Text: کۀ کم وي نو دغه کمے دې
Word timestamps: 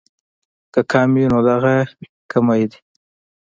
کۀ 0.73 0.81
کم 0.91 1.09
وي 1.15 1.25
نو 1.31 1.39
دغه 1.47 1.75
کمے 2.31 2.63
دې 2.71 2.77